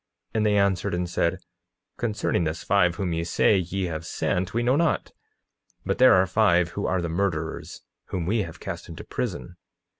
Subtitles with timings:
[0.33, 1.37] And they answered and said:
[1.97, 5.11] Concerning this five whom ye say ye have sent, we know not;
[5.85, 9.57] but there are five who are the murderers, whom we have cast into prison.